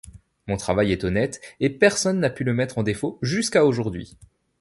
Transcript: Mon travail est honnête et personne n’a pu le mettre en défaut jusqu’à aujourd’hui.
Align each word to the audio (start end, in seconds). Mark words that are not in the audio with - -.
Mon 0.47 0.57
travail 0.57 0.91
est 0.93 1.03
honnête 1.03 1.39
et 1.59 1.69
personne 1.69 2.19
n’a 2.19 2.31
pu 2.31 2.43
le 2.43 2.55
mettre 2.55 2.79
en 2.79 2.81
défaut 2.81 3.19
jusqu’à 3.21 3.63
aujourd’hui. 3.65 4.17